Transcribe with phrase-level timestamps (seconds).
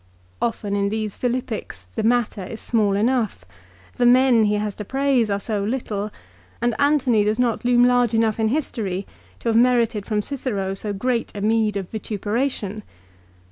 [0.41, 3.45] Often in these Philippics the matter is small enough.
[3.97, 6.09] The men he has to praise are so little;
[6.59, 9.05] and Antony does not loom large enough in history
[9.41, 12.81] to have merited from Cicero so great a meed of vituperation